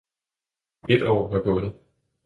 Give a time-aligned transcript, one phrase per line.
[0.89, 1.73] Et år var gået.